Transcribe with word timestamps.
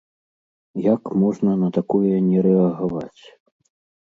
Як 0.85 1.03
можна 1.23 1.51
на 1.65 1.69
такое 1.77 2.15
не 2.31 2.39
рэагаваць? 2.49 3.21